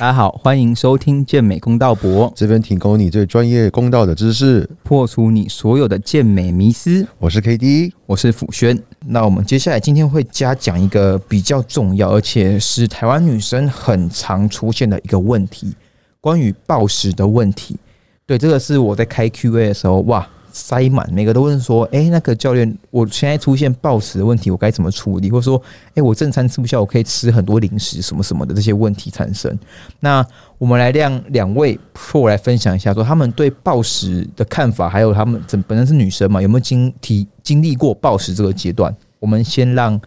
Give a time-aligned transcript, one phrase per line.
[0.00, 4.66] 大家好，欢迎收听健美公道博，这边提供你最专业公道的知识。
[4.82, 7.06] 破除你所有的健美迷思。
[7.18, 8.82] 我是 K D，我是辅轩。
[9.04, 15.74] 那我们接下来今天会加讲一个比较重要，而且是台湾女生很常出现的一个问题，
[16.18, 17.76] 关于暴食的问题。
[18.24, 25.30] 对，这个是我在开 Q&A 的时候，哇，塞满，每个都问说，哎、那个教练，我现在出现暴食的问题，我该怎么处理？
[25.30, 25.60] 或者说，
[25.94, 29.58] 哎、我正餐吃不下，我可以吃很多零食什么什么的这些问题产生。
[30.00, 30.24] 那
[30.58, 38.94] 我们来让两位 Pro 来分享一下，说他们对暴食的看法，还有他们整本身是女生嘛，有没有经体经历过暴食这个阶段？
[39.18, 40.00] 我们先让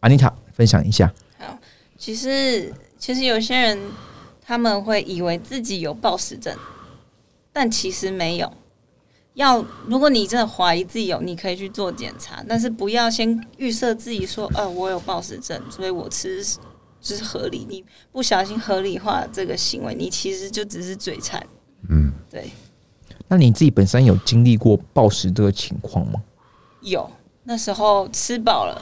[0.00, 1.12] 安妮塔分享一下。
[1.38, 1.58] 好
[1.98, 3.78] 其实，其实有些人
[4.44, 6.54] 他们会以为自己有暴食症，
[7.52, 8.52] 但其实没有。
[9.40, 16.44] 要如果你真的怀疑自己有，你可以去做检查，但是不要先预设自己说，呃，我有暴食症，所以我吃
[17.00, 17.66] 就是合理。
[17.68, 17.82] 你
[18.12, 21.44] 不小心合理化这个行为，你其实就只是嘴馋。
[21.88, 22.50] 嗯，对，
[23.28, 26.22] 那你自己本身有经历过暴食这个情况吗？
[26.82, 27.10] 有
[27.44, 28.80] 那时候吃饱了，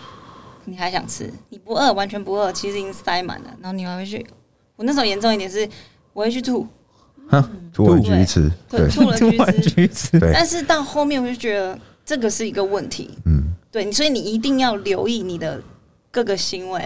[0.65, 4.27] 你还想吃，你不饿，完全不饿，其实已经塞满了，然后你还会去。
[4.75, 5.69] 我那时候严重一点是，
[6.13, 6.67] 我会去吐，
[7.73, 9.71] 吐完继续吃，对，吐吐了突然去吃。
[9.71, 15.61] 去吃， 对但是到后面我就觉得这个是一个问题，嗯，对，所以你一定要留意你的
[16.11, 16.83] 各个行为。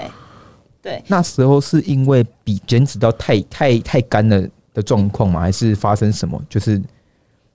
[0.82, 5.40] 对，那时候是因为比减脂到太太太干了的状况吗？
[5.40, 6.42] 还是发生什么？
[6.48, 6.72] 就是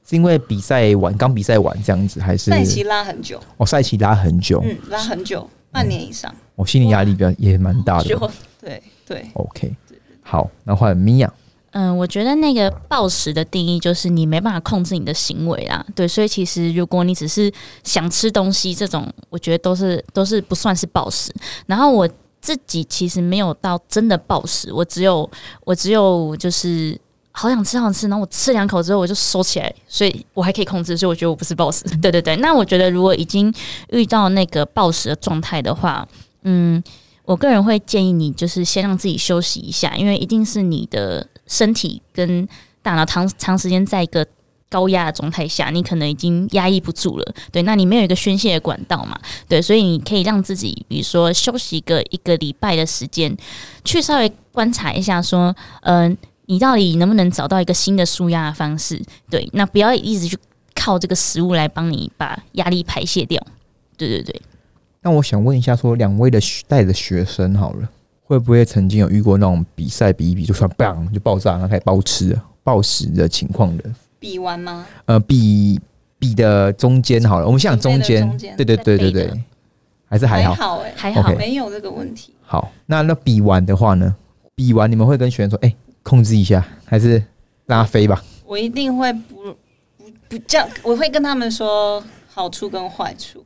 [0.08, 6.34] 是因为比赛完刚比赛完这样子，还是赛期拉很久，哦赛期拉很久，嗯，拉很久，半年以上。
[6.56, 8.06] 我、心理压力比较也蛮大的。
[8.10, 9.76] 就对对，OK，
[10.22, 11.32] 好，那换米娅。
[11.72, 17.52] 嗯，我觉得那个暴食的定义就是你没办法控制你的行为啦，对，所以其实如果你只是
[17.84, 21.32] 想吃东西，这种我觉得都是都是不算是暴食。
[21.68, 22.10] 然后我
[22.42, 25.30] 自己其实没有到真的暴食，我只有
[25.66, 27.00] 我只有就是
[27.32, 31.84] 好想吃好想吃，然后我吃两口之后我就收起来，所以我还可以控制，所以我觉得我不是暴食。
[32.02, 33.54] 对对对，那我觉得如果已经
[33.90, 36.08] 遇到那个暴食的状态的话，
[36.44, 36.82] 嗯。
[37.28, 42.48] 我个人会建议你，就是先让自己休息一下，因为一定是你的身体跟
[42.82, 44.26] 大脑长长时间在一个
[44.70, 47.34] 高压的状态下，你可能已经压抑不住了。
[47.52, 49.20] 对，那你没有一个宣泄的管道嘛？
[49.46, 53.36] 对，所以你可以让自己，比如说休息个一个礼拜的时间，
[53.84, 59.04] 去稍微观察一下，说，嗯、你到底能不能找到一个新的舒压的方式？
[59.30, 60.38] 对，那不要一直去
[60.74, 63.46] 靠这个食物来帮你把压力排泄掉。
[63.98, 64.42] 对对对。
[65.02, 67.90] 那我想问一下，说两位的学带的学生好了，
[68.24, 73.84] 会不会曾经有遇过那种比赛比一比就突然 bang 就爆炸，然后开始暴吃了、暴食的情况的？
[74.20, 74.86] 比完吗？
[75.06, 75.80] 呃，比
[76.20, 78.28] 比的中间好了，我们先讲中间
[78.58, 79.44] 对对对对对
[80.10, 80.54] 还是还好。
[80.56, 82.34] 好哎、还好没有这个问题。
[82.42, 84.16] 好，那那比完的话呢？
[84.56, 87.22] 比完你们会跟学员说，哎、控制一下，还是
[87.68, 88.24] 拉飞吧？
[88.46, 89.36] 我一定会不
[89.98, 93.46] 不不叫，我会跟他们说好处跟坏处，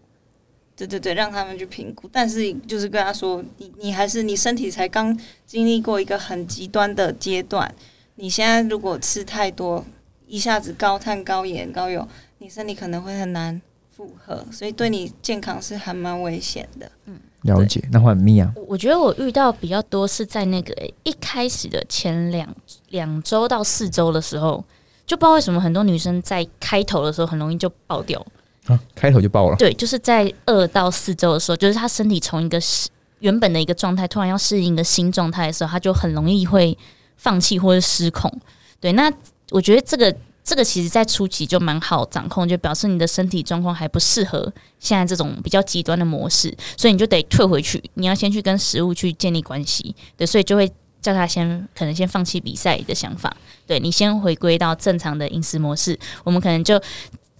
[0.81, 2.09] 对对对，让他们去评估。
[2.11, 5.15] 但是就是跟他说，你你还是你身体才刚
[5.45, 7.71] 经历过一个很极端的阶段，
[8.15, 9.85] 你现在如果吃太多，
[10.27, 12.07] 一下子高碳、高盐、高油，
[12.39, 13.61] 你身体可能会很难
[13.95, 16.91] 负荷，所以对你健康是还蛮危险的。
[17.05, 17.83] 嗯了解。
[17.91, 22.55] 那换米娅，我我觉得我遇到比较多是在那个、一开始的前两
[22.89, 24.63] 两周到四周的时候，
[25.05, 28.23] 就不知道为什么很多女生在开头的时候很容易就爆掉。
[28.67, 29.55] 啊，开头就爆了。
[29.57, 32.89] 对，就是在二到四周的时候，就是他身体从一个适
[33.19, 36.77] 原本的一个状态，突然要适应一个新状态的时候，他就很容易会
[37.17, 38.31] 放弃或者失控。
[38.79, 39.11] 对，那
[39.49, 49.95] 我觉得这个这个其实在初期就蛮好掌控，就表示你的身体状况还不适合现在这种比较极端的模式，所以你就得退回去，你要先去跟食物去建立关系。
[50.15, 50.71] 对，所以就会
[51.01, 53.35] 叫他先可能先放弃比赛的想法，
[53.65, 56.79] 对你先回归到正常的饮食模式，我们可能就。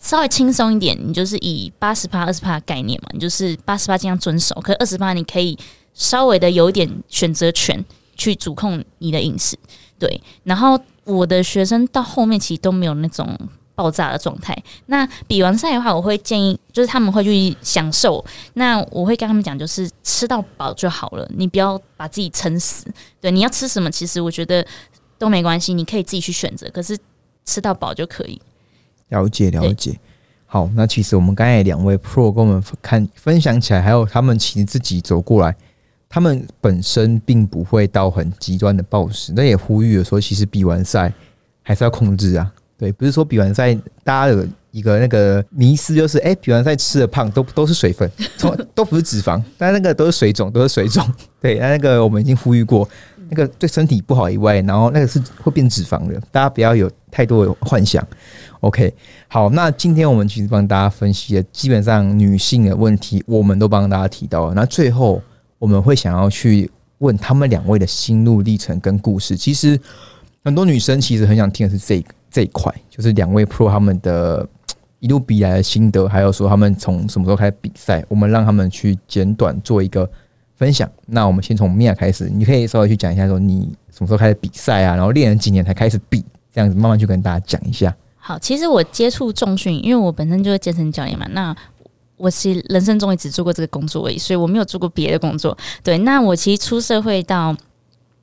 [0.02, 5.58] 稍微轻松一点，你就是以八十趴、二十趴的概念嘛，你就是八十趴尽量遵守，可二十趴你可以
[5.94, 9.56] 稍微的有一点选择权去主控你的饮食，
[10.00, 10.22] 对。
[10.44, 13.38] 然后我的学生到后面其实都没有那种
[13.76, 14.58] 爆炸的状态。
[14.88, 18.26] 那比完赛的话，我会建议就是他们会去享受，
[18.56, 22.86] 那我会跟他们讲，就是吃到饱就好了，你不要把自己撑死。
[23.20, 24.66] 对，你要吃什么，其实我觉得
[25.20, 26.98] 都没关系，你可以自己去选择，可是
[27.46, 28.42] 吃到饱就可以。
[29.12, 29.98] 了解了解。
[30.46, 35.56] 好，那其实我们刚才两位 Pro 跟我们看分享起来，还有他们其实自己走过来，
[36.10, 41.14] 他们本身并不会到很极端的暴食，那也呼吁了说，其实比完赛
[41.64, 42.52] 还是要控制啊。
[42.78, 43.74] 对，不是说比完赛
[44.04, 51.08] 大家有一个那个迷思，就是哎、比完赛吃的胖都都是水分，从 都不是脂肪，但那个都是水肿，都是水肿。
[51.40, 52.90] 对，那那个我们已经呼吁过，
[53.30, 58.06] 那个对身体不好以外，然后那个是会变脂肪的，大家不要有太多的幻想。
[58.62, 58.94] OK，
[59.28, 64.54] 好，那今天我们其实帮大家分析的基本上女性的问题，我们都帮大家提到了。
[64.54, 65.20] 那最后
[65.58, 66.70] 我们会想要去
[67.00, 69.36] 问他们两位的心路历程跟故事。
[69.36, 69.80] 其实
[70.44, 74.48] 很多女生其实很想听的是这这一块，就是两位 Pro 他们的
[75.00, 80.08] 一路比来的心得，还有说他们从什么时候开始比赛，我们让他们去简短做一个
[80.56, 80.88] 分享。
[81.08, 84.96] 那我们先从米娅开始，你可以稍微去讲一下，说你什么时候开始比赛啊？
[84.96, 86.24] 然后练了几年才开始比，
[86.54, 87.92] 这样子慢慢去跟大家讲一下。
[88.24, 91.26] 好，其实我接触重训，因为我本身就是健身教练嘛。
[91.32, 91.54] 那
[92.18, 95.58] 我其实人生中也只做过这个工作而已，所以我没有做过别的工作。
[95.84, 97.58] 对，那我其实出社会到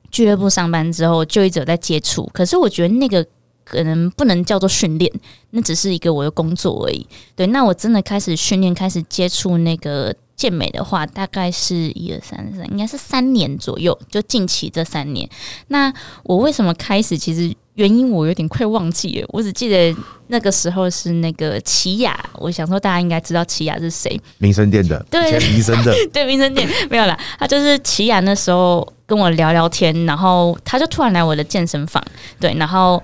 [0.09, 2.27] 俱乐部上班之后，就一直有在接触。
[2.33, 3.25] 可是我觉得那个
[3.65, 5.11] 可能不能叫做训练，
[5.49, 7.05] 那只是一个我的工作而已。
[7.35, 15.29] 对，那我真的开始训练，开始接触那个健美的话，大概是一二三三，应该是三年左右，就近期这三年。
[15.67, 15.93] 那
[16.23, 17.17] 我为什么开始？
[17.17, 17.53] 其实。
[17.79, 19.95] 原因我有点快忘记了，我只记得
[20.27, 32.03] 那个时候是那个奇雅，我想说大家应该知道奇雅是谁，民生店的，对，民生的， 对，民生店没有啦，他就是奇雅那时候跟我聊聊天，然后他就突然来我的健身房，
[32.37, 33.01] 对，然后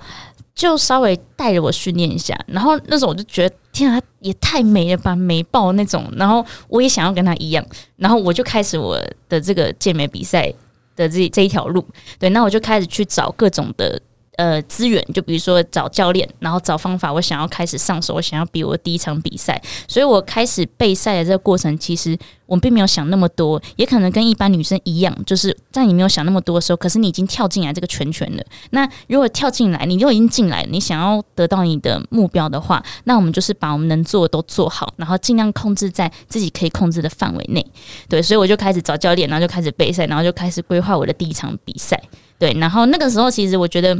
[0.54, 7.64] 就稍微带着我训练一下，然后那时候我就觉得天啊，也太美了吧，美爆那种，然后我也想要跟他一样，
[7.96, 10.52] 然后我就开始我的这个健美比赛
[10.94, 11.82] 的这这一条路，
[12.18, 13.98] 对，那我就开始去找各种的。
[14.36, 17.10] 呃，资源就比如说找教练，然后找方法。
[17.10, 28.42] 我想要开始上手，我想要比我第一场比赛，所以我开始备赛的这个过程，其实我并没有想那么多，也可能跟一般女生一样，就是在你没有想那么多的时候，可是你已经跳进来这个圈圈了。
[28.70, 37.64] 那如果跳进来，你就已经进来，你想要得到你的目标的话，那我们就是把我们能做的都做好，然后尽量控制在自己可以控制的范围内。
[38.06, 41.98] 对，所以我就开始找教练，然后就开始备赛，然后就开始规划我的第一场比赛。
[42.38, 43.98] 对，然后那个时候其实我觉得。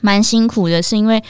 [0.00, 1.22] 蛮辛苦的，是因为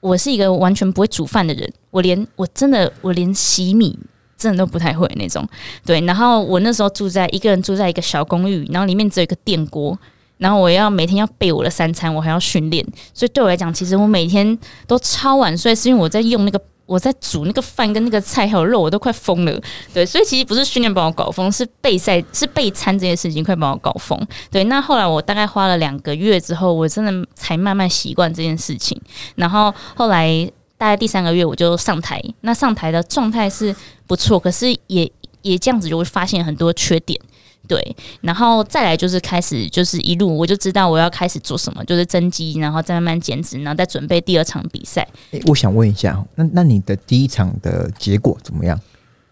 [0.00, 3.98] 我是一个完全不会煮饭的人，我连我真的我连洗米
[4.36, 5.46] 真的都不太会那种。
[5.84, 9.98] 对，然后我那时候住在一个人住在一个小公寓，然后里面只有一个电锅，
[10.38, 16.60] 然后我要每天要备我的三餐，我还要训练，所以对我来讲，其实我每天都超晚睡，是因为我在用那个。
[16.86, 19.60] 我在煮那个饭跟那个菜还有肉，我都快疯了。
[19.92, 24.20] 对，所以其实不是训练把我搞疯，是备赛是备餐这件事情快把我搞疯。
[24.50, 29.00] 对，那后来我大概花了两个月之后，我真的才慢慢习惯这件事情。
[29.36, 33.74] 然后后来大概第三个月我就上台，那上台的状态是
[34.06, 35.10] 不错，可是也
[35.42, 37.18] 也这样子就会发现很多缺点。
[37.66, 45.06] 对，然后再来就是开始，就是一路我就知道我要开始做什么，就是增肌，然后再慢慢减脂，然后再准备第二场比赛。
[45.30, 48.78] 诶，我想问一下，那那你的第一场的结果怎么样？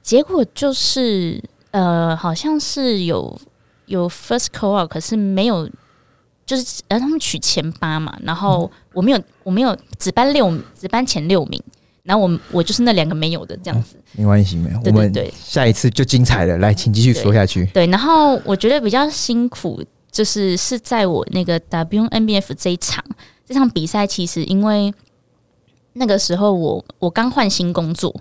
[0.02, 3.40] 结果就是呃，好像是有
[3.86, 5.68] 有 first call，可是没有，
[6.44, 11.62] 就是呃他们取前八嘛，然后我没有，我没有只班六，只班前六名。
[12.04, 16.58] 然后我我就是那两个没有的这样子，没关系，没有，我们下一次就精彩了。
[16.58, 17.64] 来，请继续说下去。
[17.66, 23.04] 对，然后我觉得比较辛苦，就是是在我那个 WNBF 这一场
[23.46, 24.92] 这场比赛，其实因为
[25.92, 28.12] 那个时候我我刚换新工作，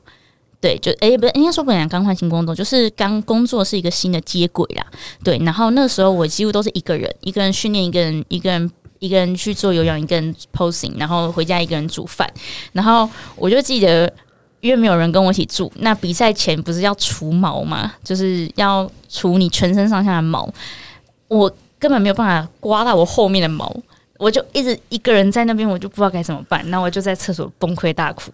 [0.60, 4.86] 对，就诶不是应该说不能刚换新工作，就是刚工作是一个新的接轨啦。
[5.24, 8.72] 对，然后那时候我几乎都是一个人，一个人训练，一个人一个人。
[9.01, 12.31] 一个人去做有氧，一个人 posing，然后回家一个人煮饭，
[12.72, 14.08] 然后我就记得，
[14.60, 20.48] 因为没有人跟我一起住，那比赛前不是要除毛嘛，就是要除你全身上下的毛，
[21.27, 23.75] 我根本没有办法刮到我后面的毛，
[24.20, 28.31] 我就一直一个人在那边，我就不知道该怎么办，那我就在厕所崩溃大哭，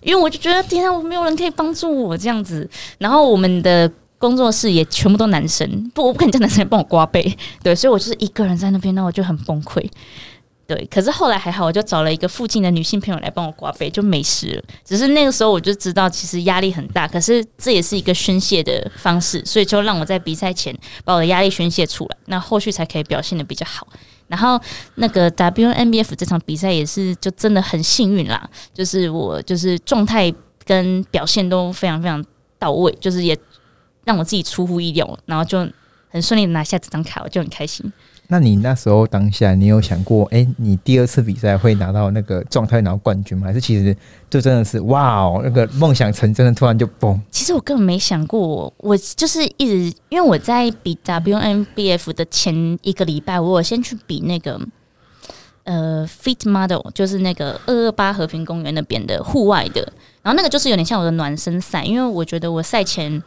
[0.00, 3.92] 因为我就觉得天啊，我没有人可以帮助我这样子，然后我们的。
[4.18, 9.86] 工作室也全部都男生，不，我不可能叫男生来帮我刮背， 对，所以我就是一个人在那边，那我就很崩溃，
[10.66, 10.88] 对。
[10.90, 14.62] 可是后来还好，我就找了一个附近的女性朋友来帮我刮背，就没事了。
[14.84, 23.86] 只是那个时候我就知道，其实压力很大，可是这也是一个宣泄的方式，所以就让我在比赛前把我的压力宣泄出来，那后续才可以表现的比较好。
[24.28, 24.58] 然后
[24.94, 30.32] 那个 WNBF 这场比赛也是就真的很幸运啦，就是我就是状态
[30.64, 32.24] 跟表现都非常非常
[32.58, 33.38] 到位，就是也。
[34.06, 35.58] 让我自己出乎意料，然后就
[36.08, 37.92] 很顺利的拿下这张卡，我就很开心。
[38.28, 43.46] 那你那时候当下，你有想过，哎，你第二次比赛会拿到那个状态拿到冠军吗？
[43.46, 43.96] 还是其实
[44.30, 47.20] 就真的是哇哦，那个梦想成真的突然就崩？
[47.30, 54.60] 其实我根本没想过，我就是一直因为我在比 WNBF 的前一个礼拜，我先去比那个
[55.62, 59.80] 呃 Fit Model，就是那个二二八和平公园那边的户外的，
[60.22, 63.22] 然后那个就是有点像我的暖身赛，因为我觉得我赛前。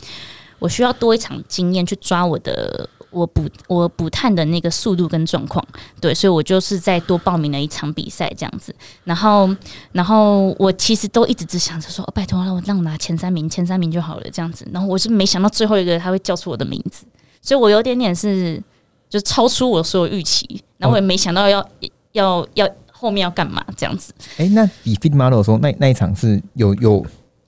[0.60, 5.66] 我需要多一场经验去抓我的我补我补碳的那个速度跟状况，
[6.00, 8.74] 对，所以我就是再多报名了一场比赛这样子。
[9.04, 9.50] 然后，
[9.92, 14.68] 然后我其实都一直只想着说，哦、拜托让我让我拿前三名，前三名就好了这样子。
[14.72, 17.06] 然后我是没想到最后一个他会叫出我的名字，
[17.42, 18.62] 所以我有点点是
[19.10, 21.68] 就超出我所有预期，然后我也没想到要、
[22.12, 24.14] 要要后面要干嘛这样子。
[24.38, 27.04] 哎、那比 Fit Model 的时候，那那一场是有有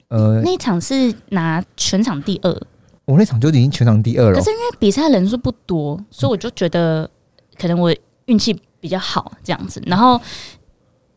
[0.08, 2.62] 呃，那一场是拿全场第二，
[3.12, 4.50] 我那场就已经全场第二了可是。
[4.50, 7.10] 因为比赛人数不多，所以我就觉得
[7.60, 7.94] 可能我
[8.26, 9.82] 运气比较好这样子。
[9.86, 10.20] 然后，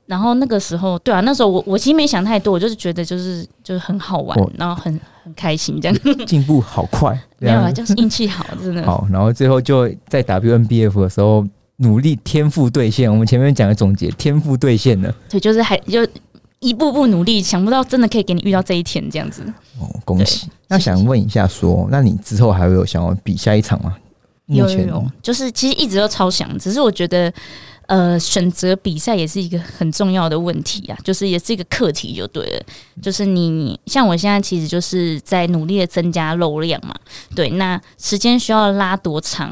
[0.07, 6.27] 然后那个时候，对啊，那时候我我其实没想太多，我就是觉得就是就是很好玩哦，然后很很开心这样。
[6.27, 8.83] 进步好快， 没有啊，就是运气好，真的。
[8.85, 11.47] 好，然后最后就在 WNBF 的时候
[11.77, 13.11] 努力天赋兑现。
[13.11, 16.07] 我们前面讲的总结，天赋兑现了对，就是还就
[16.65, 19.43] 一步步努力，想不到真的可以给你遇到这一天这样子。
[19.79, 20.49] 哦，恭喜！
[20.69, 23.95] 那想问一下说那你之后还会有想要比下一场吗？
[24.47, 27.33] 有有，就是其实一直都超想，只是我觉得，
[27.87, 32.63] 呃，选择比赛也是一个很重要的问题啊，就是也是一个课题就对了。
[33.01, 36.95] 就是你像我现在其实就是在努力的增加肉量嘛，
[37.35, 39.51] 对，那时间需要拉多长，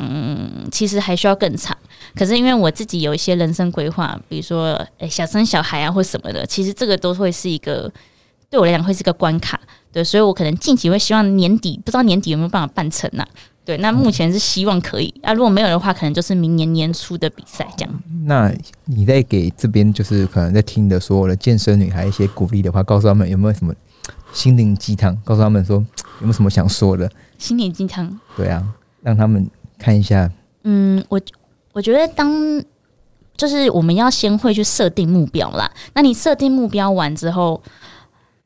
[0.71, 1.75] 其实还需要更长。
[2.15, 7.91] 可是因为我自己有一些人生规划，比如说诶、想生小孩啊或什么的，其实这个都会是一个
[8.51, 9.61] 对我来讲会是一个关卡。
[9.93, 13.23] 对，所以我可能近期会希望年底，不知道年底有没有办法办成呐、
[13.63, 18.03] 对，那目前是希望可以啊，如果没有的话，可能就是明年年初的比赛这样。
[18.25, 18.51] 那
[18.87, 23.75] 你在给这边就是可能在听的所有的健身女孩一些鼓励的话，告诉他们有没有什么
[24.33, 25.15] 心灵鸡汤？
[25.25, 25.87] 告诉他们说有
[26.23, 27.11] 没有什么想说的？
[27.37, 28.67] 心灵鸡汤，对啊，
[29.03, 29.47] 让他们
[29.79, 30.31] 看一下。
[30.65, 31.21] 嗯，我
[31.73, 32.63] 我觉得当
[33.37, 35.71] 就是我们要先会去设定目标啦。
[35.95, 37.61] 那你设定目标完之后，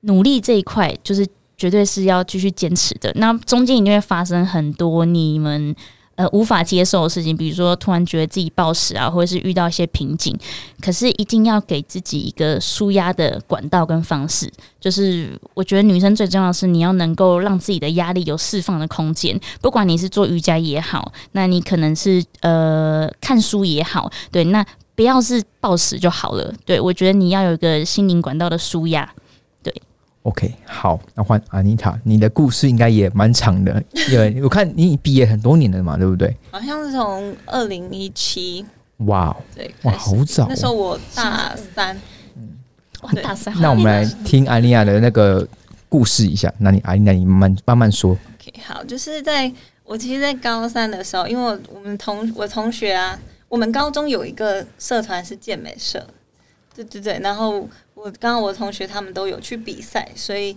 [0.03, 3.13] 努力这一块就是绝对是要继续坚持的。
[3.17, 5.75] 那中间一定会发生很多你们
[6.17, 10.37] 呃无法接受的事情，比如说突然觉得自己暴食啊，或者是遇到一些瓶颈。
[10.83, 14.53] 可是一定要给自己一个舒压的管道跟方式。
[14.81, 26.55] 就是我觉得女生最重要的是你要能够让自己的压力有释放的空间，不管你是做瑜伽也好，那你可能是呃看书也好，对，那不要是暴食就好了。
[26.65, 29.13] 对我觉得你要有一个心灵管道的舒压。
[30.27, 33.81] OK，好，那换安妮塔，你的故事应该也蛮长的，
[34.11, 36.37] 因为 我看你毕业很多年了嘛，对不对？
[36.51, 38.67] 好像是从二零一七
[39.07, 40.77] 哇哦，对哇，好早、那时候哦。
[40.77, 41.97] 我大三，
[43.03, 45.47] 哇，大三，那我们来听安妮亚的那个
[45.89, 46.53] 故事一下。
[46.59, 48.11] 那你安妮亚，你慢慢慢慢说。
[48.11, 49.53] OK，好，就是在
[49.85, 53.17] 我其实，在高三的时候，因为我我们同我同学啊，
[53.49, 56.05] 我们高中有一个社团是健美社，
[56.77, 60.55] 对对对，然后我刚刚我同学他们都有去比赛，所以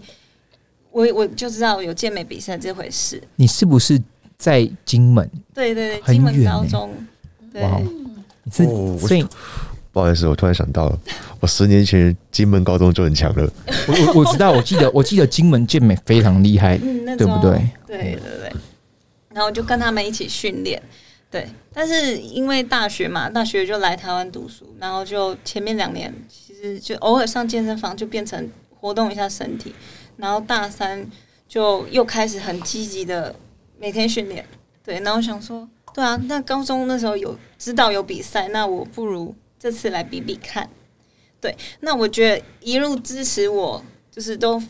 [0.92, 3.24] 我我就知道有健美比赛这回事。
[3.38, 4.00] 你是不是
[4.38, 5.30] 在金门？
[5.54, 6.92] 对对对，很金门高中，
[7.54, 7.84] 对，哇哦，
[8.44, 9.26] 你是、哦我所以
[9.92, 11.00] 不好意思，我突然想到了，
[11.40, 13.52] 我十年前金门高中就很强了。
[13.88, 17.68] 我我我知道，我记得我记得金门健美非常厉害，对不对？
[17.88, 18.54] 对对对，
[19.34, 20.82] 然后就跟他们一起训练，
[21.32, 21.48] 对。
[21.74, 29.74] 但是因为大学嘛，大学就来台湾读书，然后就前面两年其实就偶尔上健身房，就变成活动一下身体。
[30.18, 31.10] 然后大三
[31.48, 33.34] 就又开始很积极的
[33.78, 34.46] 每天训练，
[34.84, 35.00] 对。
[35.00, 40.70] 然后想说，对啊，那高中那时候有知道有比赛，那我不如这次来比比看。
[41.42, 43.82] 对，那我觉得一路支持我，
[44.12, 44.62] 就是都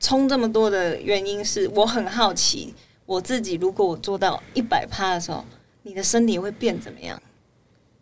[0.00, 2.74] 冲这么多的原因是我很好奇，
[3.04, 5.44] 我自己如果我做到一百趴的时候，
[5.88, 7.18] 你的身体会变怎么样？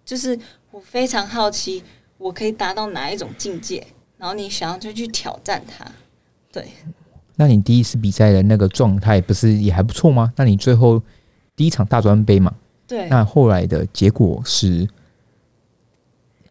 [0.04, 0.36] 就是
[0.72, 1.84] 我非常好奇，
[2.18, 3.86] 我可以达到哪一种境界，
[4.18, 5.86] 然后你想要就去挑战它。
[6.50, 6.66] 对，
[7.36, 10.32] 那你第一次比赛的那个状态不是也还不错吗？
[10.34, 11.00] 那你最后
[11.54, 12.52] 第一场大专杯嘛，
[12.88, 14.88] 对，那后来的结果是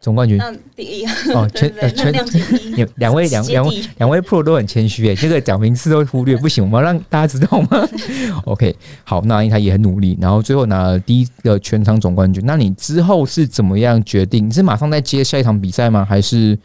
[0.05, 0.39] 总冠军
[0.75, 2.23] 第一，哦， 全呃全两
[2.97, 7.89] 两位两两位 两位 pro 都很谦虚诶，这个讲名次都忽略，不行，我们要让大家知道吗
[8.45, 12.43] ？OK，好，那他也很努力，然后最后拿了第一个全场总冠军。
[12.45, 14.47] 那你之后是怎么样决定？
[14.47, 16.05] 你是马上在接下一场比赛吗？
[16.07, 16.55] 还是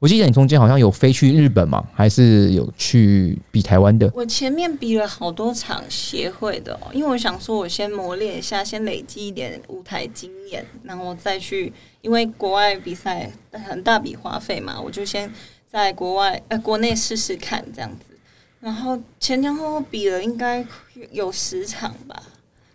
[0.00, 1.84] 我记得你中间好像有飞去日本嘛？
[1.92, 4.08] 还是有去比台湾的？
[4.14, 15.28] 我前面比了好多场协会的、哦，因为我想说，我先磨练一下，先累积一点舞台经验，然后再去，因为国外比赛很大笔花费嘛，我就先
[15.68, 18.16] 在国外呃国内试试看这样子。
[18.60, 20.64] 然后前前后后比了应该
[21.10, 22.22] 有十场吧，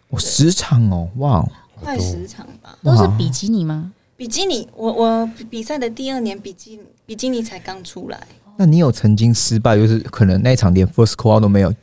[0.09, 1.49] 我、十场哦，哇哦，
[1.81, 2.77] 快十场吧。
[2.83, 3.93] 都是比基尼吗？
[4.15, 11.73] 比基尼，我我比赛的第二年，比基比基尼才刚出来，那你有曾经失败，就是可能那一场连 first call 都没有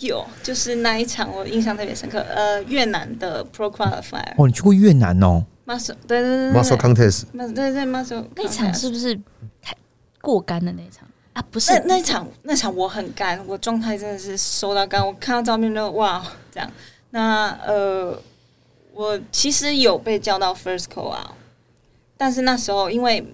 [0.00, 2.18] 有，就是那一场我印象特别深刻。
[2.20, 9.14] 呃，越南的 Pro Qualifier 哦，你去过越南哦？muscle，对对对对 muscle contest 对对对 muscle 那场是不是
[9.62, 9.74] 太
[10.20, 11.44] 过干的那一场啊？
[11.50, 15.06] 不是那那一场那场我很干，我状态真的是收到干。
[15.06, 16.70] 我看到照片就哇这样。
[17.10, 18.20] 那呃，
[18.92, 21.30] 我其实有被叫到 first call out，
[22.16, 23.24] 但是那时候因为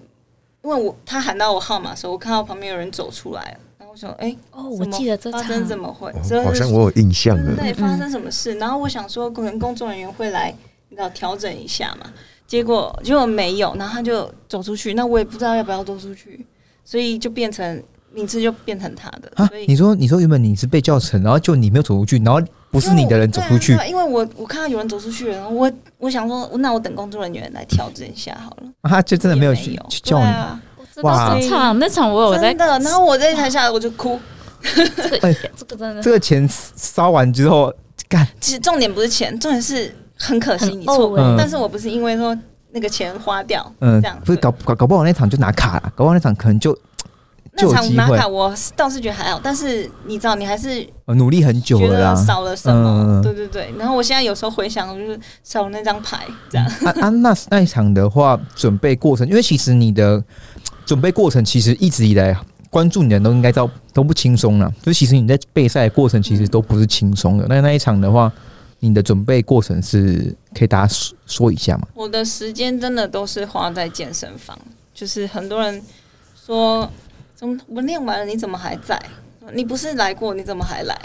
[0.63, 6.11] 因为我他喊到我号码的时候，我看到旁边有人走出来了，然后我说哎、哦，我记得这场发生怎么会？
[6.43, 7.55] 好像我有印象了。
[7.55, 8.53] 对发生什么事？
[8.55, 10.53] 然后我想说，可能工作人员会来，
[10.89, 12.11] 你知道调整一下嘛。
[12.45, 16.45] 结果结果没有，然后他就走出去，那我也不知道要不要走出去，
[16.83, 22.41] 所以就变成名字就变成他的，啊所以，你说你说原本你是被叫成，然后就你没有走出去，然后
[22.71, 28.67] 不是你的人走出去因为我我看到有人走出去了，然后我我想说，那我等工作人员来调整一下好了。
[28.81, 30.25] 啊他就真的没有去也有去叫你。
[30.25, 32.79] 啊，我知道哇这场那场我有在真的。
[32.79, 34.19] 然后我在台下我就哭。
[34.63, 37.73] 这个哎这个真的这个钱烧完之后，
[38.07, 42.37] 干其实重点不是钱，重点是很可惜你错过，嗯但是我不是因为说
[42.71, 46.79] 那个钱花掉，嗯这样，不是搞搞搞不好那场就拿卡了，搞不好那场可能就就
[47.53, 53.19] 那场拿卡我倒是觉得还好，但是你知道，你还是呃努力很久觉了少了什么。
[53.19, 56.65] 嗯对对对，然后我现在有时候回想，就是少了那张牌，这样。
[56.85, 60.23] 啊啊，那那一场的话，准备过程，因为其实你的
[60.85, 62.35] 准备过程，其实一直以来
[62.69, 64.71] 关注你的人都应该知道都不轻松了。
[64.81, 67.45] 就其实你在备赛的过程，其实都不是轻松的。
[67.49, 68.31] 那那一场的话，
[68.79, 71.87] 你的准备过程是可以大家说说一下吗？
[71.93, 74.57] 我的时间真的都是花在健身房，
[74.93, 75.81] 就是很多人
[76.45, 76.89] 说，
[77.41, 79.01] 怎么我练完了你怎么还在？
[79.51, 80.95] 你不是来过，你怎么还来？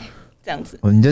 [0.45, 1.09] 这样子，哦，你就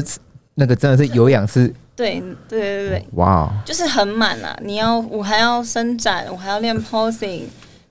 [0.55, 4.55] 那个真的是有氧是对对对对，哇哦，就是很满啊！
[4.63, 7.45] 你要我还要伸展，我还要练 posing，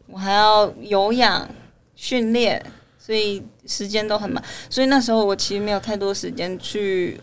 [0.05, 1.49] 我还要有氧
[1.95, 2.63] 训练，
[2.99, 4.41] 所以时间都很满。
[4.69, 7.19] 所以那时候我其实没有太多时间去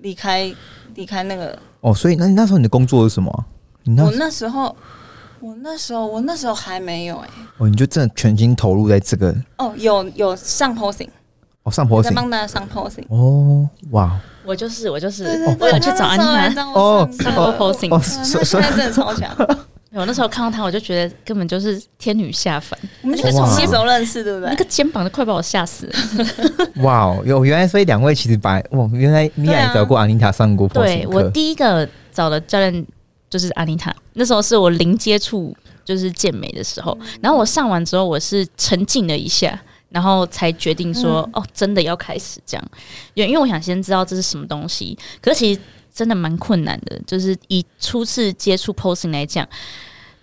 [0.00, 0.52] 离开
[0.96, 1.56] 离开那个。
[1.82, 3.44] 哦，所以那那时候你的工作是什么
[3.84, 4.74] 那我那时候，
[5.42, 11.08] 我那时候我那时候还没有哎、哦，你就真的全心投入在这个哦，有有上 posing，
[11.64, 13.04] 哦上 posing 在帮大家上 posing。
[13.08, 14.20] 哦，哇。
[14.44, 15.24] 我就是我就是
[15.58, 19.30] 我有去找安妮娜，哦上过 posing 哦，他所所以现在真的超强。
[19.94, 24.48] 我那时候看到他，我就觉得根本就是天女下凡，我们就是从那时候认识，对不对？
[24.48, 24.64] 那个？
[24.64, 25.92] 肩膀都快把我吓死了。
[26.82, 32.86] 哇哦，有原来所以两位其实把哇，原来米娅也找过阿妮塔上过 posing 对我第一个找的教练
[33.32, 39.58] 就是安妮塔，那时候是我零接触就是健美的时候，然后我上完之后，我是沉浸了一下。
[39.94, 42.70] 然后才决定说，哦，真的要开始这样，
[43.12, 44.96] 因为因为我想先知道这是什么东西。
[45.20, 45.60] 可是其实
[45.92, 49.46] 真的蛮困难的，就是以初次接触 posing 来讲，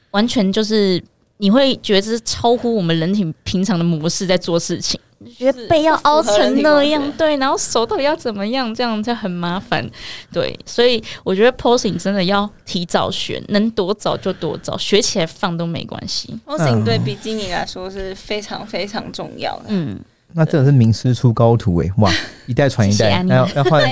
[0.10, 1.00] 完全就是
[1.38, 5.00] 你会觉得这是超乎我们人体平常的模式在做事情，
[5.38, 9.86] 觉得背要凹成那样，对，然后手到底要怎么样，这样就很麻烦，
[10.32, 16.40] 对，所以我觉得 posing 真的要提早学，能多早就多早，学起来放都没关系。
[16.46, 19.66] posing 对比基尼来说是非常非常重要的。
[19.68, 20.00] 嗯，
[20.34, 22.10] 那真的是名师出高徒诶，哇，
[22.46, 23.84] 一代传一代，那要要换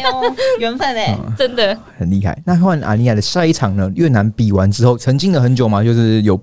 [0.59, 2.41] 缘分哎，真的，很厉害。
[2.45, 3.91] 那换阿尼亚的下一场呢？
[3.95, 6.39] 越南比完之后，沉浸了很久嘛，就是有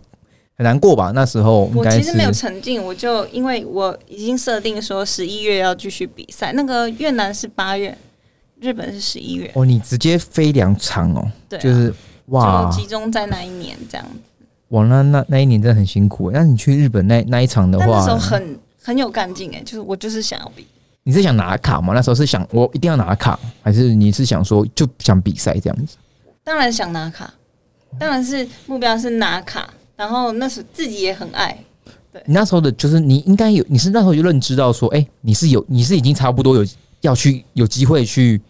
[0.57, 1.11] 很难过吧？
[1.15, 7.97] 那时候我其实没有沉浸，我就因为我已经设定说十一月要继续比赛，那个越南是八月，
[8.61, 11.93] 日本是十一月，哦，你直接飞两场哦，对啊、就是
[12.27, 14.47] 哇就集中在那一年这样子。
[14.69, 16.31] 哇，那那那一年真的很辛苦。
[16.31, 20.67] 那你去日本那那一场的话那时候，很很有干劲哎，就是我就是想要比。
[21.03, 21.93] 你是想拿卡吗？
[21.95, 25.97] 那时候是想我一定要拿卡，还是你是想说就想比赛这样子？
[26.43, 27.33] 当然想拿卡，
[27.99, 31.57] 当然是目标是拿卡，然后那时自己也很爱，
[32.27, 36.67] 你那时候的就是你应该有，你是那时候就认知到说，哎、你是有，你是已经差不多有
[37.01, 38.41] 要去有机会去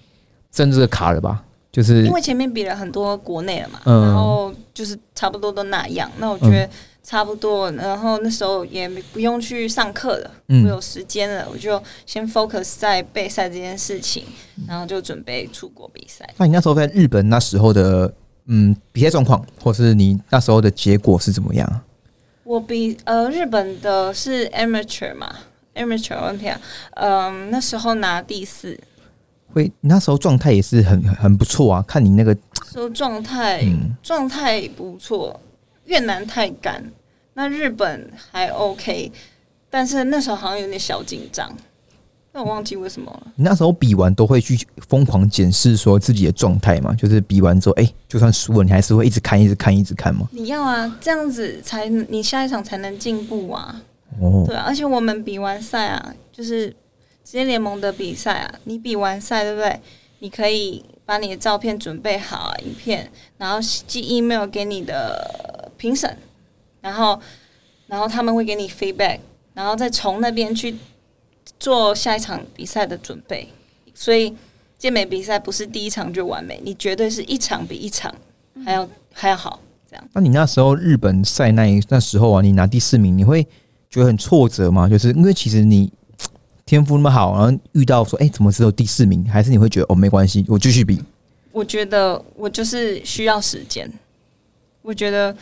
[0.51, 1.43] 争这个卡了吧？
[1.73, 4.03] 就是因为前面比了很多国内了嘛，嗯。
[4.03, 6.71] 然后就是差不多都那样，那我觉得
[7.03, 14.25] 差不多，然后那时候也不用去上课了，我嗯有时间了，我就先 focus 在备赛这件事情，
[14.69, 16.25] 然后就准备出国比赛。
[16.37, 18.15] 那你那时候在日本那时候的
[18.47, 21.81] 嗯比赛状况，或是你那时候的结果是怎么样？
[22.45, 25.35] 我比呃日本的是 amateur 嘛
[25.75, 26.57] ，amateur Olympia，
[26.97, 28.79] 嗯，那时候拿第四，
[29.53, 32.35] 会你那时候状态也是很很很不错啊，看你那个
[32.71, 33.97] 时候状态嗯。
[34.03, 35.41] 状态不错，
[35.87, 36.85] 越南太干，
[37.33, 39.11] 那日本还 OK，
[39.71, 41.51] 但是那时候好像有点小紧张，
[42.37, 43.33] 但我忘记为什么了。
[43.37, 50.29] 你那时候比完都会去疯狂检视说自己的状态嘛，就是比完之后，哎、就算输了，你还是会一直看、一直看、一直看吗？
[50.33, 53.81] 你要啊，这样子才你下一场才能进步啊，
[54.21, 56.75] 哦，对啊，而且我们比完赛啊，就是
[57.23, 59.81] 职业联盟的比赛啊，你比完赛对不对？
[60.19, 66.17] 你可以把你的照片准备好、啊，影片，然后寄 email 给你的评审，
[66.81, 67.21] 然后
[67.87, 69.21] 然后他们会给你 feedback，
[69.53, 70.75] 然后再从那边去
[71.59, 73.49] 做下一场比赛的准备。
[73.95, 74.35] 所以
[74.79, 78.15] 健美比赛不是第一场就完美，你绝对是一场比一场
[78.65, 79.61] 还要还要好。
[79.89, 83.47] 这样，那你那时候日本赛那一那时候啊，你拿第四名，你会
[83.89, 84.89] 觉得很挫折吗？
[84.89, 85.93] 就是因为其实你
[86.67, 89.25] 天赋那么好，然后遇到说，哎、怎么只有第四名？
[89.29, 91.01] 还是你会觉得哦，没关系，我继续比？
[91.53, 93.89] 我觉得我就是需要时间。
[94.83, 95.35] 我觉得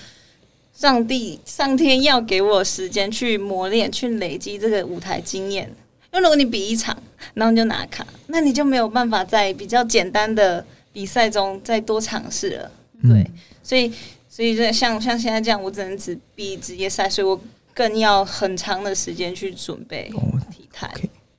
[0.75, 5.75] 上帝、上天要给我时间去磨练、去累积这个舞台经验。
[6.13, 6.97] 因为如果你比一场，
[7.35, 12.71] 然后你就拿卡，那你就没有办法在比较简单的比赛中再多尝试了。
[13.03, 13.27] 对，
[13.63, 13.91] 所以
[14.29, 17.41] 所以这像像现在这样，我只能只比职业赛，所以我
[17.73, 20.91] 更要很长的时间去准备哦体态。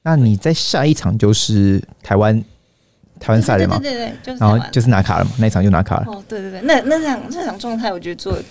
[0.02, 2.44] 那你在下一场就是台湾
[3.20, 3.78] 台湾赛了吗？
[3.78, 6.06] 对对对对，就是然后就是拿卡了嘛，那一场就拿卡了。
[6.08, 8.44] 哦，对对对，那那场那场状态，我觉得做的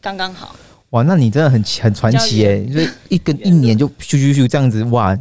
[0.00, 0.54] 刚刚好。
[0.90, 2.64] 哇，那你真的很很传奇耶！
[2.66, 5.16] 就是一个 一年就咻咻咻这样子，哇，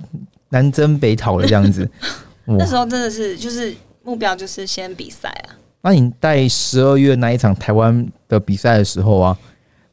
[0.50, 1.90] 南征北讨了这样子。
[2.46, 9.38] 那时候真的是就是目标就是先比赛啊，那你在十二月那一场台湾的比赛的时候啊，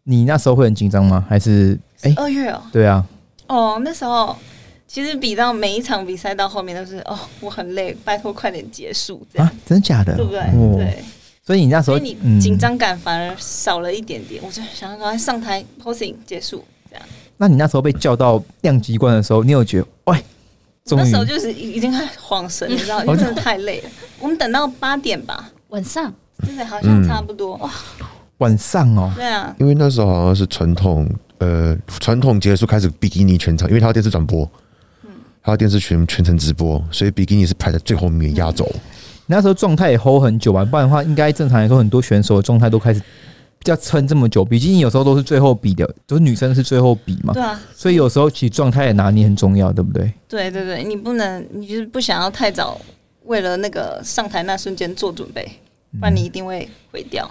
[0.05, 1.23] 你那时候会很紧张吗？
[1.29, 3.05] 还是哎、二月哦，对啊，
[3.49, 4.35] 哦那时候
[4.89, 10.17] 其实比到每一场比赛到后面都是哦我很累，拜托快点结束这样，啊，真的假的？
[10.17, 10.41] 对不对？
[10.41, 11.05] 哦，对，
[11.47, 12.41] 所以你那时候所以你嗯。
[12.41, 17.05] 紧张感反而少了一点点，我就想要赶快上台 posing 结束这样。
[17.37, 20.23] 那你那时候被叫到亮机关的时候，你有觉得喂，
[20.91, 23.91] 那时候就是已已经快晃神，你知道，因为真的太累了。
[24.19, 26.13] 我们等到八点吧，晚上。
[26.47, 27.57] 真的好像差不多。
[27.57, 27.71] 哇，
[28.39, 34.43] 晚上哦，对啊，因为那时候好像是传统，呃，传统结束开始比基尼全场，因为他要电视转播，
[35.05, 35.11] 嗯。
[35.43, 38.71] 他要电视全全程直播，所以比基尼是排在最后面压轴。
[39.29, 40.65] 你那时候状态也 hold 很久吧？
[40.65, 43.01] 不然的话，应该正常来说，很多选手的状态都开始
[43.59, 44.45] 比较撑这么久。
[44.45, 50.12] 比基尼有时候都是最后比的，就是女生是最后比嘛，对啊，所以有时候其实状态也拿捏很重要，对不对？
[50.29, 52.81] 对对对，你不能，你就是不想要太早
[53.25, 55.45] 为了那个上台那瞬间做准备，
[55.99, 57.29] 不然你一定会毁掉。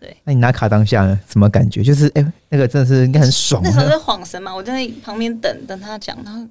[0.00, 1.80] 对那你拿卡当下呢，什么感觉？
[1.84, 3.64] 就是哎、那个真的是应该很爽啊。
[3.64, 6.48] 那时候是晃神嘛，我在旁边等等他讲，然后我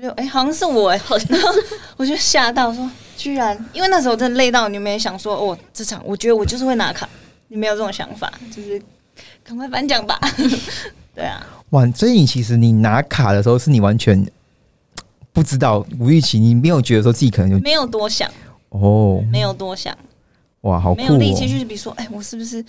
[0.00, 1.48] 就哎、好像是我哎、 然后
[1.96, 7.08] 我就吓到说，居然因为那时候真的累到，你没想说哦，这场我觉得我就是会拿卡，
[7.48, 8.80] 你没有这种想法，就是
[9.44, 10.18] 赶快颁奖吧。
[11.14, 14.26] 对啊，哇，所以你其实你拿卡的时候，是你完全
[15.32, 18.30] 不知道吴玉琪，你没有觉得说自己可能就没有多想，
[18.70, 19.96] 哦，没有多想，
[20.62, 22.64] 哇，好酷没有力气就是比如说，哎、我是不是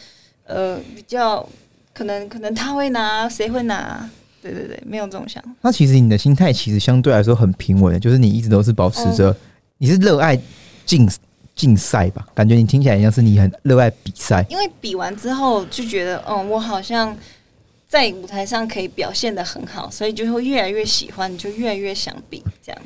[0.45, 1.47] 呃比较
[1.93, 4.09] 可能可能他会拿，谁会拿？
[4.41, 5.49] 对对对，没有这种想法。
[5.61, 9.35] 那其实你的心态其实相对来说很平稳的，就是你一直都是保持哦着，
[9.77, 10.39] 你是热爱
[10.85, 11.09] 竞
[11.55, 12.27] 竞赛吧？
[12.33, 14.45] 感觉你听起来像是你很热爱比赛。
[14.49, 17.15] 因为比完之后就觉得，嗯，我好像
[17.87, 22.81] 在舞台上可以表现的很好，所以就会越来越喜欢，你就越来越想比这样。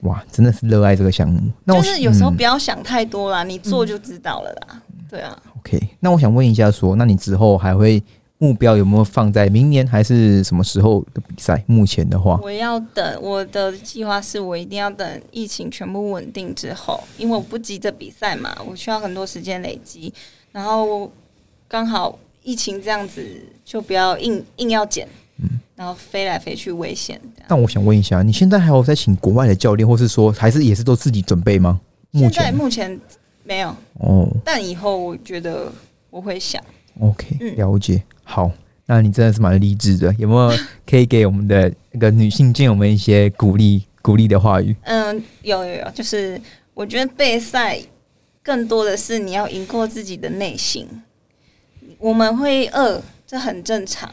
[0.00, 1.40] 哇，真的是热爱这个项目。
[1.64, 4.82] 那我就是有时候嗯不要想太多啦，你做就知道了啦。
[5.10, 8.02] 对啊，OK，那我想问一下说那你之后还会
[8.44, 11.64] 目标有没有放在明年还是什么时候的比赛？
[11.66, 20.12] 目前的话，我要等我的计划是我一定要等疫情全部稳定之后，因为我不急着比赛嘛，我需要很多时间累积，
[20.52, 21.10] 然后
[21.66, 23.24] 刚好疫情这样子，
[23.64, 25.08] 就不要硬硬要减，
[25.74, 27.46] 然后飞来飞去危险这样。
[27.48, 31.80] 那我想问一下，你现在还有在请国外的教练，或是说还是也是都自己准备吗？
[32.10, 33.00] 目现在前目前
[33.42, 35.72] 没有，哦但以后我觉得
[36.10, 36.62] 我会想，
[37.00, 38.02] ，OK，嗯了解。
[38.22, 38.50] 好，
[38.86, 40.14] 那你真的是蛮励志的。
[40.18, 44.74] 有没有可以给我们的那个女性见友们一些鼓励鼓励的话语？
[44.82, 46.40] 嗯，有有有，就是
[46.72, 47.78] 我觉得备赛
[48.42, 50.86] 更多的是你要赢过自己的内心。
[51.98, 54.10] 我们会饿，这很正常，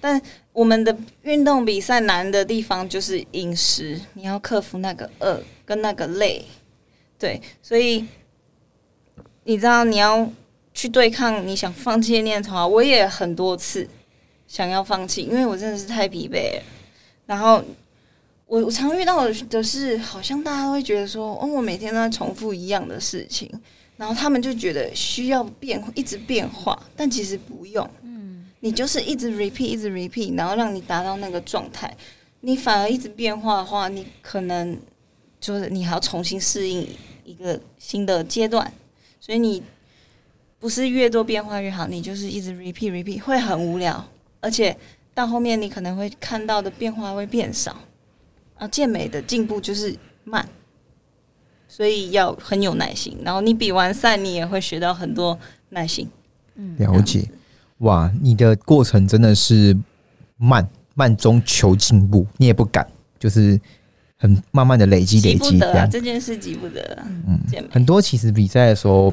[0.00, 0.20] 但
[0.52, 6.44] 我们的运动比赛难的地方就是饮食，你要克服那个饿跟那个累。
[7.18, 8.06] 对，所以
[9.44, 10.30] 你知道你要
[10.74, 13.88] 去对抗你想放弃的念头啊，我也很多次
[14.46, 16.62] 想要放弃，因为我真的是太疲惫了。
[17.26, 17.62] 然后
[18.46, 23.50] 我我常遇到的是，好像大家会觉得说，哦，我每天都在重复一样的事情，
[23.96, 27.88] 然后他们就觉得需要变，一直变化，但其实不用。
[28.02, 31.96] 嗯，你就是一直 repeat，一直 repeat，然后让你达到那个状态。
[32.40, 34.78] 你反而一直变化的话，你可能
[35.40, 36.86] 就是你还要重新适应
[37.24, 38.70] 一个新的阶段，
[39.18, 39.62] 所以你
[40.64, 44.02] 不是越多变化越好，你就是一直 repeat repeat 会很无聊，
[44.40, 44.74] 而且
[45.12, 47.76] 到后面你可能会看到的变化会变少。
[48.54, 50.48] 啊，健美的进步就是慢，
[51.68, 53.14] 所以要很有耐心。
[53.22, 56.08] 然后你比完赛，你也会学到很多耐心。
[56.78, 57.28] 了解。
[57.80, 59.76] 哇，你的过程真的是
[60.38, 63.60] 慢慢中求进步，你也不敢，就是
[64.16, 65.90] 很慢慢的累积累积这样。
[65.90, 67.04] 这件事急不得啊。
[67.26, 67.38] 嗯
[67.70, 69.12] 很多其实比赛的时候，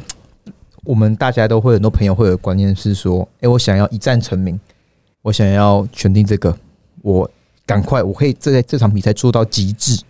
[0.84, 4.60] 我们大家都会很多朋友会有观念是说，诶，我想要一战成名，
[5.22, 6.58] 我想要选定这个，
[7.02, 7.30] 我
[7.66, 10.02] 赶快我可以这这场比赛做到极致，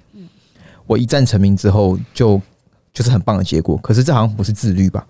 [0.88, 2.42] 我一战成名之后就
[2.94, 3.78] 就是很棒的结果。
[3.78, 5.06] 可是这好像不是自律吧？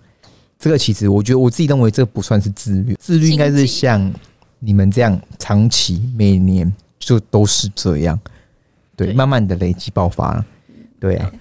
[0.58, 4.12] 这个其实我觉得我自己认为这不算是自律，自律应该是像
[4.58, 8.18] 你们这样长期每年就都是这样，
[8.94, 10.46] 对，对慢慢的累积爆发了，
[11.00, 11.32] 对啊。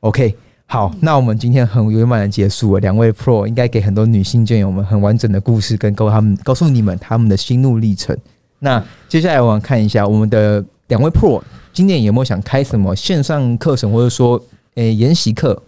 [0.00, 0.32] OK，
[0.70, 2.80] 好，那我们今天很圆满的结束了。
[2.80, 8.14] 两位 Pro 应该给很多女性健友们很完整的故事，跟告诉他们告诉你们他们的心路历程。
[8.58, 14.38] 那接下来我们看一下我们的两位 Pro 今年有没有想开什么线上课程，或者说
[14.74, 15.62] 诶研习课？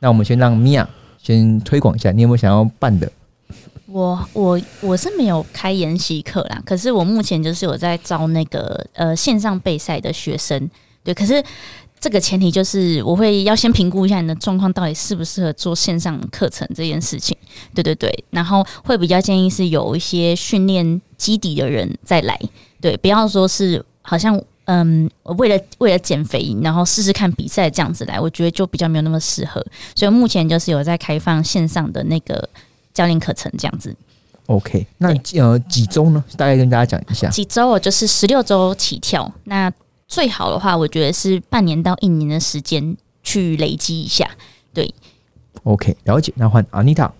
[0.00, 0.84] 那我们先让 Mia
[1.22, 3.10] 先推广一下，你有没有想要办的？
[3.86, 10.68] 我我我是没有开研习课啦，可是我目前就是有在招那个呃线上备赛的学生，
[11.04, 11.40] 对，可是
[12.02, 17.34] 这个前提就是我会要先评估一下你的状况到底适不适合做线上课程这件事情，
[17.72, 22.38] 对对对，然后会比较建议是有一些训练基底的人再来，
[22.80, 24.38] 对，不要说是好像。
[24.66, 29.60] 嗯，为了为了减肥，然后试试看比赛这样子来，我觉得就比较没有那么适合。
[29.92, 32.48] 所以目前就是有在开放线上的那个
[32.94, 33.94] 教练课程这样子。
[34.46, 36.24] OK，那呃几周呢？
[36.36, 37.28] 大概跟大家讲一下。
[37.28, 39.30] 几周哦，就是十六周起跳。
[39.44, 39.70] 那
[40.12, 44.30] 最好的话，我觉得是半年到一年的时间去累积一下。
[44.74, 44.94] 对
[45.64, 46.30] OK，了解。
[46.36, 47.10] 那换 Anita。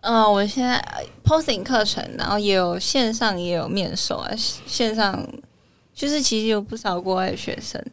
[0.00, 4.30] 嗯，我现在呃 posing 课程，然后也有线上也有面授啊。
[4.34, 5.28] 线上
[5.94, 7.84] 就是其实有不少国外的学生，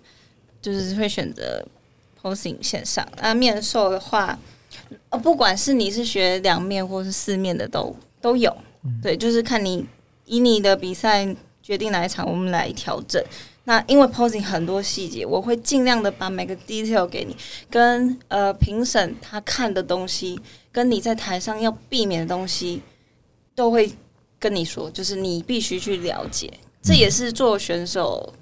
[0.61, 1.61] 就是会选择
[2.21, 3.05] posing 线上。
[3.21, 4.39] 那面授的话，
[5.09, 8.55] 呃，不管是你是学两面或是四面的都都有，
[9.01, 9.85] 对，就是看你
[10.23, 11.27] 以你的比赛
[11.61, 13.21] 决定哪一场，我们来调整。
[13.65, 17.35] 那因为 posing 很多细节，我会尽量的把每个 detail 给你，
[17.69, 20.39] 跟呃评审他看的东西，
[20.71, 22.81] 跟你在台上要避免的东西，
[23.55, 23.89] 都会
[24.37, 28.33] 跟你说，就是你必须去了解，这也是做选手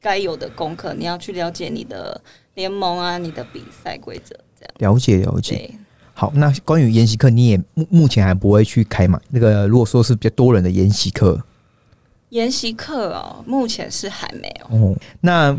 [0.00, 2.20] 该有的功课，你要去了解你的
[2.54, 5.74] 联盟啊，你的比赛规则，这样了解了解。
[6.14, 9.20] 好，那关于研习课，你也目目前还不会去开嘛？
[9.30, 11.42] 那个如果说是比较多人的研习课
[12.32, 14.76] 研习课哦，目前是还没有。
[14.76, 15.54] 哦，那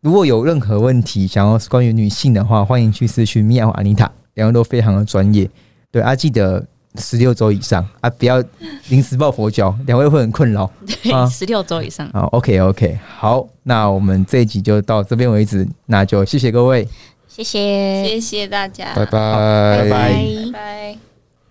[0.00, 5.48] 如果有任何问题想要关于女性的话，欢迎去私讯米娅或安妮塔，两位都非常的专业。
[5.90, 6.62] 对啊，记得
[6.96, 8.44] 十六周以上啊，不要
[8.88, 10.64] 临时抱佛脚，两位会很困扰。
[11.10, 12.06] 啊对，十六周以上。
[12.12, 16.86] 好，OK OK，好，那我们这一集就到这边为止，那就谢谢各位。
[17.26, 21.11] 谢谢，谢谢大家，拜拜，拜拜拜拜。